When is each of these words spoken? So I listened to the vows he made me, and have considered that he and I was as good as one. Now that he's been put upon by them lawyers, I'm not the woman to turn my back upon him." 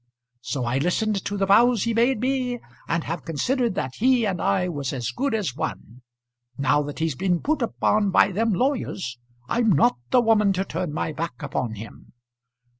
So 0.41 0.65
I 0.65 0.79
listened 0.79 1.23
to 1.25 1.37
the 1.37 1.45
vows 1.45 1.83
he 1.83 1.93
made 1.93 2.21
me, 2.21 2.59
and 2.87 3.03
have 3.03 3.23
considered 3.23 3.75
that 3.75 3.93
he 3.97 4.25
and 4.25 4.41
I 4.41 4.67
was 4.67 4.93
as 4.93 5.11
good 5.11 5.35
as 5.35 5.55
one. 5.55 6.01
Now 6.57 6.81
that 6.81 6.97
he's 6.97 7.13
been 7.13 7.39
put 7.39 7.61
upon 7.61 8.09
by 8.09 8.31
them 8.31 8.51
lawyers, 8.51 9.19
I'm 9.47 9.69
not 9.71 9.99
the 10.09 10.19
woman 10.21 10.53
to 10.53 10.65
turn 10.65 10.91
my 10.91 11.11
back 11.11 11.43
upon 11.43 11.75
him." 11.75 12.13